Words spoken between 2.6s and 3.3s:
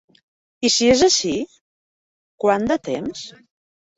de temps?